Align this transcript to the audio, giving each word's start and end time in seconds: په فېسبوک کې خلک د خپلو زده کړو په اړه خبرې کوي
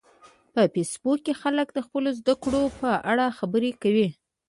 په 0.53 0.61
فېسبوک 0.73 1.19
کې 1.25 1.33
خلک 1.41 1.67
د 1.73 1.79
خپلو 1.85 2.09
زده 2.19 2.33
کړو 2.43 2.61
په 2.79 2.89
اړه 3.11 3.25
خبرې 3.37 3.71
کوي 3.81 4.07